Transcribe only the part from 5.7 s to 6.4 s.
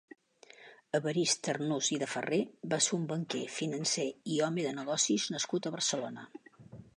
Barcelona.